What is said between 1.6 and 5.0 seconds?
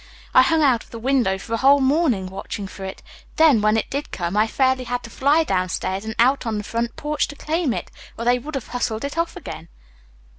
morning watching for it. Then, when it did come, I fairly